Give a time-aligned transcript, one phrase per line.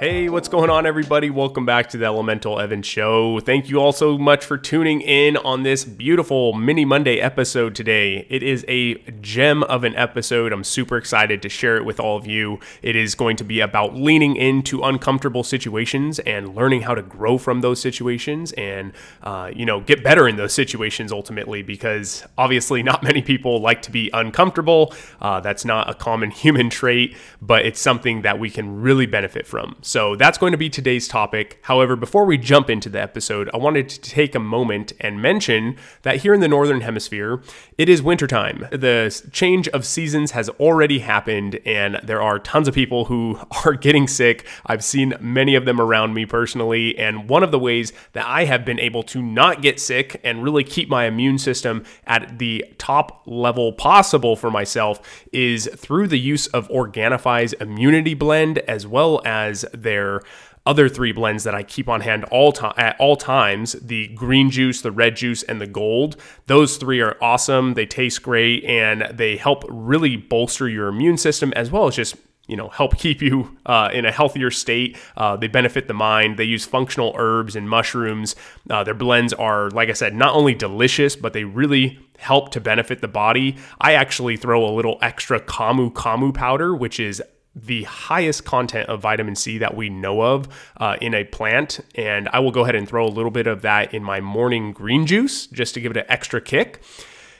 [0.00, 1.28] Hey, what's going on, everybody?
[1.28, 3.40] Welcome back to the Elemental Evan Show.
[3.40, 8.24] Thank you all so much for tuning in on this beautiful mini Monday episode today.
[8.30, 10.52] It is a gem of an episode.
[10.52, 12.60] I'm super excited to share it with all of you.
[12.80, 17.36] It is going to be about leaning into uncomfortable situations and learning how to grow
[17.36, 18.92] from those situations and,
[19.24, 23.82] uh, you know, get better in those situations ultimately, because obviously not many people like
[23.82, 24.94] to be uncomfortable.
[25.20, 29.44] Uh, that's not a common human trait, but it's something that we can really benefit
[29.44, 29.74] from.
[29.88, 31.60] So that's going to be today's topic.
[31.62, 35.78] However, before we jump into the episode, I wanted to take a moment and mention
[36.02, 37.40] that here in the Northern Hemisphere,
[37.78, 38.66] it is wintertime.
[38.70, 43.72] The change of seasons has already happened, and there are tons of people who are
[43.72, 44.46] getting sick.
[44.66, 48.44] I've seen many of them around me personally, and one of the ways that I
[48.44, 52.62] have been able to not get sick and really keep my immune system at the
[52.76, 59.22] top level possible for myself is through the use of Organifi's immunity blend as well
[59.24, 60.22] as their
[60.68, 64.50] other three blends that I keep on hand all time at all times, the green
[64.50, 66.16] juice, the red juice, and the gold.
[66.46, 67.72] Those three are awesome.
[67.72, 72.16] They taste great and they help really bolster your immune system as well as just
[72.48, 76.38] you know help keep you uh, in a healthier state uh, they benefit the mind
[76.38, 78.34] they use functional herbs and mushrooms
[78.70, 82.58] uh, their blends are like i said not only delicious but they really help to
[82.58, 87.22] benefit the body i actually throw a little extra camu camu powder which is
[87.64, 91.80] the highest content of vitamin C that we know of uh, in a plant.
[91.94, 94.72] And I will go ahead and throw a little bit of that in my morning
[94.72, 96.82] green juice just to give it an extra kick.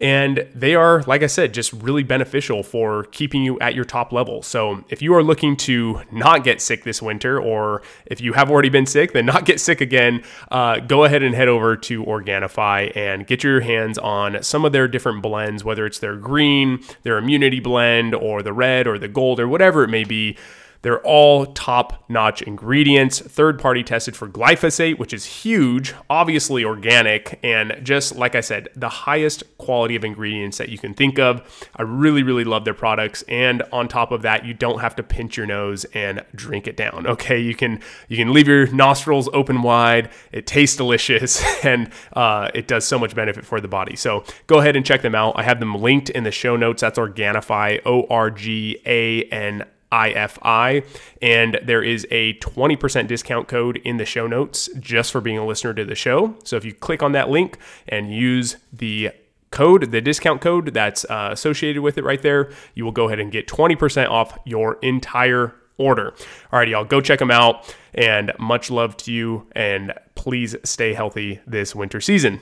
[0.00, 4.12] And they are, like I said, just really beneficial for keeping you at your top
[4.12, 4.42] level.
[4.42, 8.50] So if you are looking to not get sick this winter, or if you have
[8.50, 12.02] already been sick, then not get sick again, uh, go ahead and head over to
[12.04, 16.82] Organifi and get your hands on some of their different blends, whether it's their green,
[17.02, 20.36] their immunity blend, or the red, or the gold, or whatever it may be.
[20.82, 27.38] They're all top notch ingredients, third party tested for glyphosate, which is huge, obviously organic,
[27.42, 31.68] and just like I said, the highest quality of ingredients that you can think of.
[31.76, 33.22] I really, really love their products.
[33.28, 36.76] And on top of that, you don't have to pinch your nose and drink it
[36.76, 37.06] down.
[37.06, 37.38] Okay.
[37.40, 40.10] You can, you can leave your nostrils open wide.
[40.32, 43.96] It tastes delicious and uh, it does so much benefit for the body.
[43.96, 45.34] So go ahead and check them out.
[45.36, 46.80] I have them linked in the show notes.
[46.80, 50.84] That's Organifi, O R G A N IFI.
[51.20, 55.46] And there is a 20% discount code in the show notes just for being a
[55.46, 56.34] listener to the show.
[56.44, 57.58] So if you click on that link
[57.88, 59.10] and use the
[59.50, 63.18] code, the discount code that's uh, associated with it right there, you will go ahead
[63.18, 66.14] and get 20% off your entire order.
[66.52, 67.74] All right, y'all, go check them out.
[67.92, 69.46] And much love to you.
[69.52, 72.40] And please stay healthy this winter season.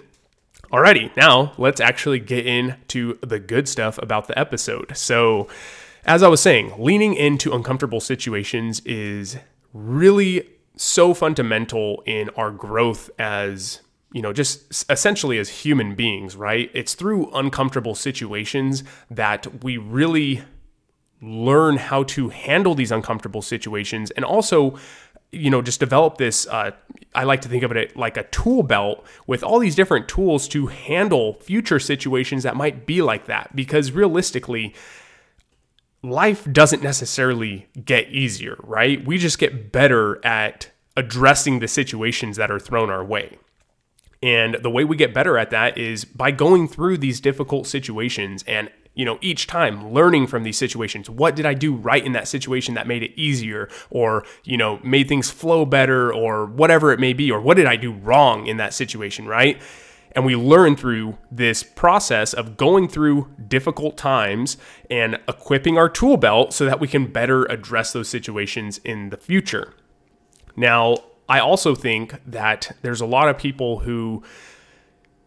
[0.73, 4.95] Alrighty, now let's actually get into the good stuff about the episode.
[4.95, 5.49] So,
[6.09, 9.37] as I was saying, leaning into uncomfortable situations is
[9.75, 13.83] really so fundamental in our growth as
[14.13, 16.71] you know, just essentially as human beings, right?
[16.73, 20.43] It's through uncomfortable situations that we really
[21.21, 24.79] learn how to handle these uncomfortable situations and also
[25.33, 26.71] you know just develop this uh,
[27.13, 30.47] i like to think of it like a tool belt with all these different tools
[30.47, 34.73] to handle future situations that might be like that because realistically
[36.03, 39.05] life doesn't necessarily get easier, right?
[39.05, 43.39] We just get better at addressing the situations that are thrown our way.
[44.23, 48.43] And the way we get better at that is by going through these difficult situations
[48.49, 52.13] and you know each time learning from these situations what did i do right in
[52.13, 56.91] that situation that made it easier or you know made things flow better or whatever
[56.91, 59.63] it may be or what did i do wrong in that situation right
[60.13, 64.57] and we learn through this process of going through difficult times
[64.91, 69.17] and equipping our tool belt so that we can better address those situations in the
[69.17, 69.75] future.
[70.57, 70.97] Now,
[71.29, 74.23] I also think that there's a lot of people who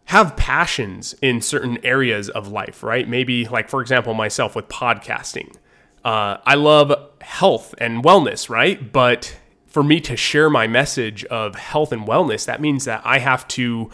[0.05, 3.07] have passions in certain areas of life, right?
[3.07, 5.55] Maybe, like, for example, myself with podcasting.
[6.03, 8.91] Uh, I love health and wellness, right?
[8.91, 9.37] But
[9.67, 13.47] for me to share my message of health and wellness, that means that I have
[13.49, 13.89] to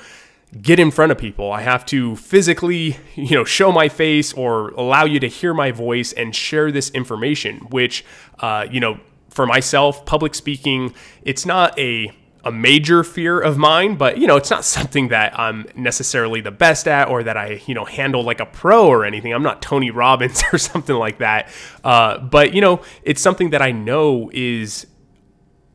[0.62, 1.52] get in front of people.
[1.52, 5.72] I have to physically, you know, show my face or allow you to hear my
[5.72, 8.06] voice and share this information, which,
[8.40, 9.00] uh, you know,
[9.30, 12.12] for myself, public speaking, it's not a
[12.44, 16.52] a major fear of mine, but you know, it's not something that I'm necessarily the
[16.52, 19.34] best at or that I, you know, handle like a pro or anything.
[19.34, 21.50] I'm not Tony Robbins or something like that.
[21.84, 24.88] Uh, but you know, it's something that I know is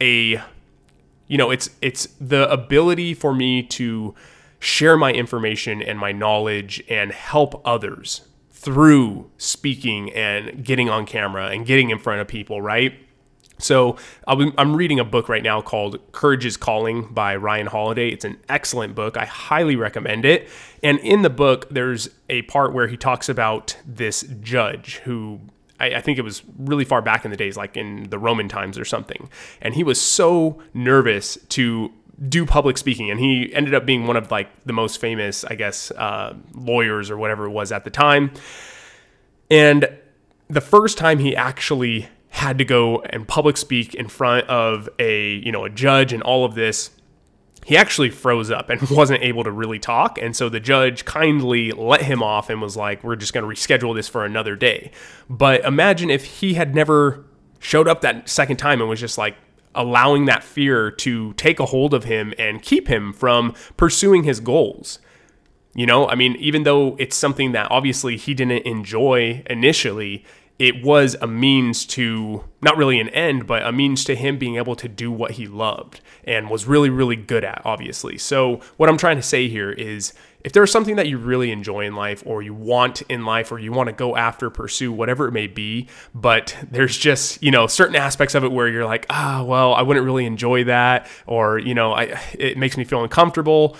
[0.00, 0.42] a
[1.28, 4.14] you know, it's it's the ability for me to
[4.62, 8.20] share my information and my knowledge and help others
[8.52, 12.94] through speaking and getting on camera and getting in front of people, right?
[13.58, 18.10] So I'm reading a book right now called Courage is Calling by Ryan Holiday.
[18.10, 19.16] It's an excellent book.
[19.16, 20.48] I highly recommend it.
[20.80, 25.40] And in the book, there's a part where he talks about this judge who
[25.80, 28.78] I, think it was really far back in the days, like in the Roman times
[28.78, 29.28] or something.
[29.60, 31.92] And he was so nervous to
[32.28, 35.54] do public speaking and he ended up being one of like the most famous i
[35.54, 38.30] guess uh, lawyers or whatever it was at the time.
[39.50, 39.88] And
[40.48, 45.34] the first time he actually had to go and public speak in front of a
[45.36, 46.90] you know a judge and all of this
[47.64, 50.18] he actually froze up and wasn't able to really talk.
[50.18, 53.54] And so the judge kindly let him off and was like we're just going to
[53.54, 54.90] reschedule this for another day.
[55.30, 57.24] But imagine if he had never
[57.60, 59.36] showed up that second time and was just like
[59.74, 64.40] allowing that fear to take a hold of him and keep him from pursuing his
[64.40, 64.98] goals.
[65.74, 70.24] You know, I mean, even though it's something that obviously he didn't enjoy initially,
[70.58, 74.56] it was a means to not really an end, but a means to him being
[74.56, 78.18] able to do what he loved and was really, really good at, obviously.
[78.18, 80.12] So, what I'm trying to say here is
[80.44, 83.58] if there's something that you really enjoy in life or you want in life or
[83.58, 87.66] you want to go after, pursue, whatever it may be, but there's just, you know,
[87.66, 91.58] certain aspects of it where you're like, ah, well, I wouldn't really enjoy that or,
[91.58, 93.76] you know, I it makes me feel uncomfortable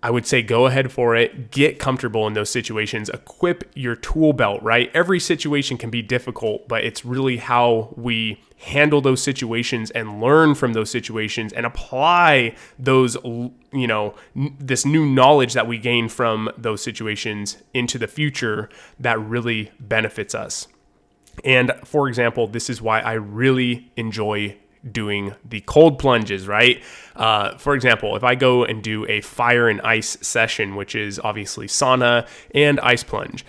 [0.00, 4.32] I would say go ahead for it, get comfortable in those situations, equip your tool
[4.32, 4.90] belt, right?
[4.94, 10.54] Every situation can be difficult, but it's really how we handle those situations and learn
[10.54, 16.48] from those situations and apply those, you know, this new knowledge that we gain from
[16.56, 18.68] those situations into the future
[19.00, 20.68] that really benefits us.
[21.44, 24.56] And for example, this is why I really enjoy
[24.90, 26.82] doing the cold plunges, right?
[27.16, 31.18] Uh, for example, if I go and do a fire and ice session, which is
[31.18, 33.44] obviously sauna and ice plunge,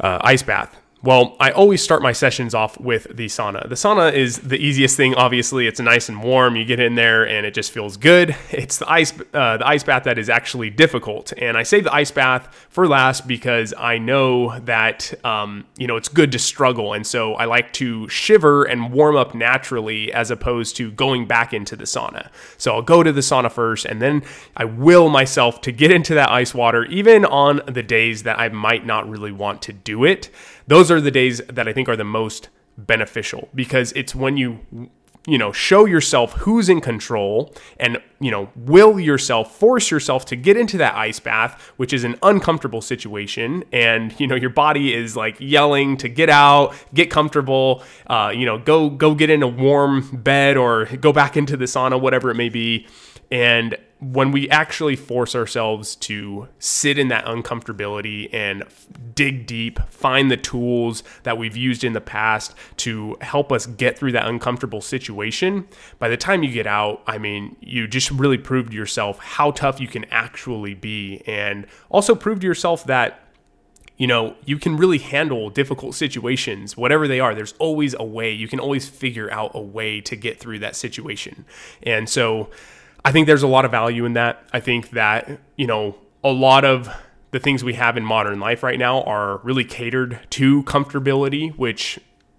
[0.00, 3.68] uh, ice bath, well, I always start my sessions off with the sauna.
[3.68, 5.16] The sauna is the easiest thing.
[5.16, 6.54] Obviously, it's nice and warm.
[6.54, 8.36] You get in there and it just feels good.
[8.62, 11.32] It's the ice, uh, the ice bath that is actually difficult.
[11.36, 15.96] And I save the ice bath for last because I know that um, you know
[15.96, 20.30] it's good to struggle, and so I like to shiver and warm up naturally as
[20.30, 22.30] opposed to going back into the sauna.
[22.56, 24.22] So I'll go to the sauna first, and then
[24.56, 28.48] I will myself to get into that ice water, even on the days that I
[28.50, 30.30] might not really want to do it
[30.66, 32.48] those are the days that I think are the most
[32.78, 34.60] beneficial because it's when you
[35.26, 40.34] you know show yourself who's in control and you know will yourself force yourself to
[40.34, 43.62] get into that ice bath which is an uncomfortable situation.
[43.72, 48.46] And you know your body is like yelling to get out get comfortable uh, you
[48.46, 52.30] know go go get in a warm bed or go back into the sauna whatever
[52.30, 52.86] it may be.
[53.30, 58.64] And when we actually force ourselves to sit in that uncomfortability and
[59.14, 63.96] dig deep, find the tools that we've used in the past to help us get
[63.96, 65.68] through that uncomfortable situation,
[66.00, 69.52] by the time you get out, I mean, you just really proved to yourself how
[69.52, 73.20] tough you can actually be and also prove to yourself that
[73.98, 77.36] you know, you can really handle difficult situations, whatever they are.
[77.36, 78.32] There's always a way.
[78.32, 81.44] You can always figure out a way to get through that situation.
[81.84, 82.50] And so,
[83.04, 84.44] I think there's a lot of value in that.
[84.52, 86.88] I think that, you know, a lot of
[87.32, 91.98] the things we have in modern life right now are really catered to comfortability, which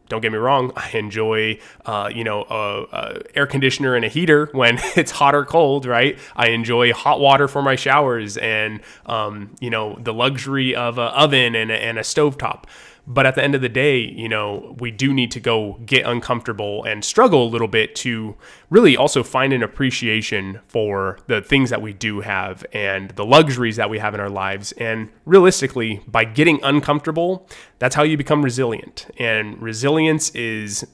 [0.10, 4.08] don't get me wrong, I enjoy, uh, you know, a, a, air conditioner and a
[4.08, 6.20] heater when it's hot or cold, right?
[6.36, 11.08] I enjoy hot water for my showers and, um, you know, the luxury of an
[11.08, 12.66] oven and a, and a stovetop.
[13.06, 16.06] But at the end of the day, you know, we do need to go get
[16.06, 18.36] uncomfortable and struggle a little bit to
[18.70, 23.76] really also find an appreciation for the things that we do have and the luxuries
[23.76, 24.72] that we have in our lives.
[24.74, 29.08] And realistically, by getting uncomfortable, that's how you become resilient.
[29.18, 30.88] And resilience is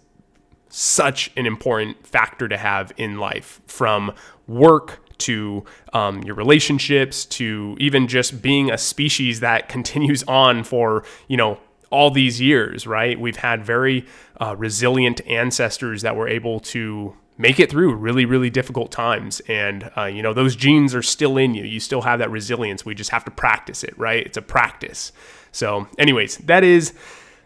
[0.69, 4.13] such an important factor to have in life from
[4.47, 11.03] work to um, your relationships to even just being a species that continues on for
[11.27, 13.19] you know all these years, right?
[13.19, 14.05] We've had very
[14.39, 19.39] uh, resilient ancestors that were able to make it through really, really difficult times.
[19.47, 21.63] And, uh, you know, those genes are still in you.
[21.63, 22.85] You still have that resilience.
[22.85, 24.25] We just have to practice it, right?
[24.25, 25.13] It's a practice.
[25.51, 26.93] So, anyways, that is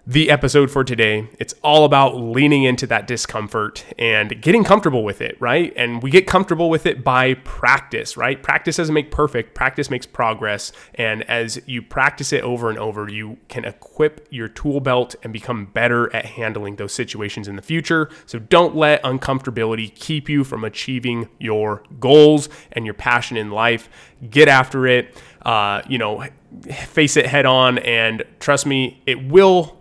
[0.05, 1.29] the episode for today.
[1.39, 5.71] It's all about leaning into that discomfort and getting comfortable with it, right?
[5.77, 8.41] And we get comfortable with it by practice, right?
[8.43, 10.73] Practice doesn't make perfect, practice makes progress.
[10.95, 15.31] And as you practice it over and over, you can equip your tool belt and
[15.31, 18.09] become better at handling those situations in the future.
[18.25, 23.87] So don't let uncomfortability keep you from achieving your goals and your passion in life.
[24.29, 25.15] Get after it.
[25.45, 26.25] Uh, you know,
[26.71, 29.77] face it head on, and trust me, it will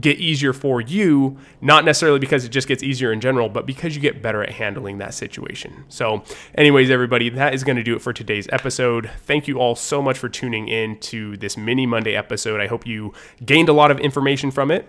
[0.00, 3.94] get easier for you, not necessarily because it just gets easier in general, but because
[3.94, 5.84] you get better at handling that situation.
[5.88, 9.10] So, anyways, everybody, that is going to do it for today's episode.
[9.24, 12.60] Thank you all so much for tuning in to this mini Monday episode.
[12.60, 13.12] I hope you
[13.44, 14.88] gained a lot of information from it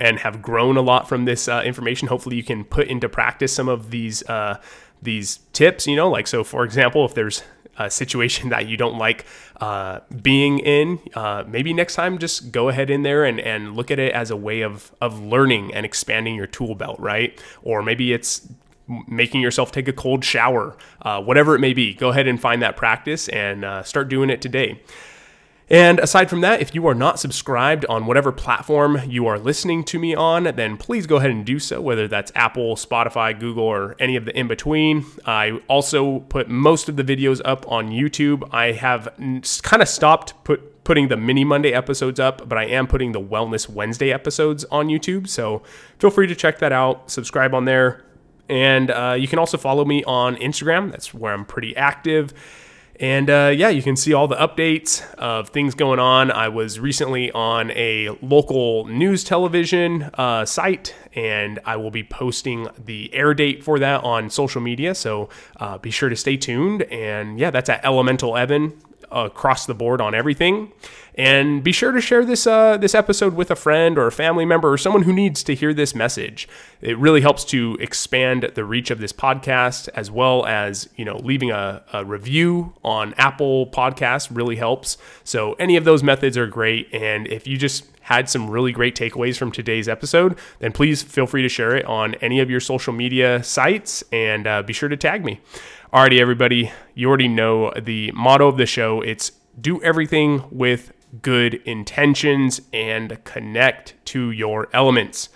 [0.00, 2.08] and have grown a lot from this uh, information.
[2.08, 4.58] Hopefully, you can put into practice some of these uh,
[5.02, 5.86] these tips.
[5.86, 7.42] You know, like so, for example, if there's
[7.78, 9.24] a situation that you don't like
[9.60, 13.90] uh, being in, uh, maybe next time just go ahead in there and, and look
[13.90, 17.40] at it as a way of, of learning and expanding your tool belt, right?
[17.62, 18.48] Or maybe it's
[19.08, 21.94] making yourself take a cold shower, uh, whatever it may be.
[21.94, 24.80] Go ahead and find that practice and uh, start doing it today.
[25.68, 29.82] And aside from that, if you are not subscribed on whatever platform you are listening
[29.84, 33.64] to me on, then please go ahead and do so, whether that's Apple, Spotify, Google,
[33.64, 35.04] or any of the in between.
[35.24, 38.48] I also put most of the videos up on YouTube.
[38.52, 39.08] I have
[39.62, 43.20] kind of stopped put, putting the mini Monday episodes up, but I am putting the
[43.20, 45.28] Wellness Wednesday episodes on YouTube.
[45.28, 45.64] So
[45.98, 48.04] feel free to check that out, subscribe on there.
[48.48, 50.92] And uh, you can also follow me on Instagram.
[50.92, 52.32] That's where I'm pretty active.
[52.98, 56.30] And uh, yeah, you can see all the updates of things going on.
[56.30, 62.68] I was recently on a local news television uh, site, and I will be posting
[62.82, 64.94] the air date for that on social media.
[64.94, 66.82] So uh, be sure to stay tuned.
[66.84, 68.72] And yeah, that's at Elemental Evan
[69.10, 70.72] across the board on everything.
[71.14, 74.44] And be sure to share this uh, this episode with a friend or a family
[74.44, 76.46] member or someone who needs to hear this message.
[76.82, 81.16] It really helps to expand the reach of this podcast, as well as you know
[81.16, 84.98] leaving a, a review on Apple Podcasts really helps.
[85.24, 86.92] So any of those methods are great.
[86.92, 91.26] And if you just had some really great takeaways from today's episode, then please feel
[91.26, 94.88] free to share it on any of your social media sites and uh, be sure
[94.88, 95.40] to tag me.
[95.92, 99.00] Alrighty, everybody, you already know the motto of the show.
[99.00, 105.28] It's do everything with good intentions and connect to your elements.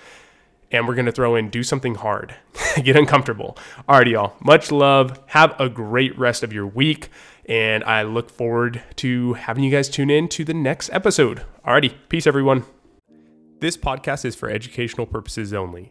[0.71, 2.37] And we're going to throw in do something hard,
[2.85, 3.59] get uncomfortable.
[3.89, 4.35] Alrighty, y'all.
[4.45, 5.19] Much love.
[5.27, 7.09] Have a great rest of your week.
[7.51, 11.43] And I look forward to having you guys tune in to the next episode.
[11.67, 11.93] Alrighty.
[12.09, 12.63] Peace, everyone.
[13.59, 15.91] This podcast is for educational purposes only.